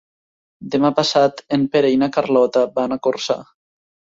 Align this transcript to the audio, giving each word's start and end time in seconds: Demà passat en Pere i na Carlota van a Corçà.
Demà 0.75 0.89
passat 0.99 1.43
en 1.57 1.67
Pere 1.75 1.91
i 1.97 1.99
na 2.05 2.09
Carlota 2.17 2.67
van 2.81 2.97
a 2.97 2.99
Corçà. 3.07 3.37